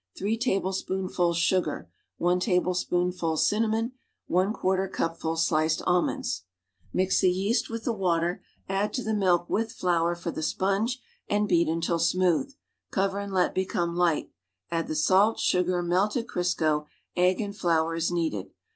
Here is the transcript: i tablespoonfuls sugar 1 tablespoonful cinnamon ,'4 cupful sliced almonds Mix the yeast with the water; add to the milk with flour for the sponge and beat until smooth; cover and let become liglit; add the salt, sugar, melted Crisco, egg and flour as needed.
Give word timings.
i 0.25 0.33
tablespoonfuls 0.35 1.37
sugar 1.37 1.87
1 2.17 2.39
tablespoonful 2.39 3.37
cinnamon 3.37 3.91
,'4 4.27 4.91
cupful 4.91 5.35
sliced 5.37 5.83
almonds 5.85 6.41
Mix 6.91 7.21
the 7.21 7.29
yeast 7.29 7.69
with 7.69 7.83
the 7.83 7.93
water; 7.93 8.41
add 8.67 8.93
to 8.93 9.03
the 9.03 9.13
milk 9.13 9.47
with 9.47 9.71
flour 9.71 10.15
for 10.15 10.31
the 10.31 10.41
sponge 10.41 10.99
and 11.29 11.47
beat 11.47 11.67
until 11.69 11.99
smooth; 11.99 12.51
cover 12.89 13.19
and 13.19 13.31
let 13.31 13.53
become 13.53 13.95
liglit; 13.95 14.31
add 14.71 14.87
the 14.87 14.95
salt, 14.95 15.39
sugar, 15.39 15.83
melted 15.83 16.25
Crisco, 16.27 16.87
egg 17.15 17.39
and 17.39 17.55
flour 17.55 17.93
as 17.93 18.09
needed. 18.09 18.49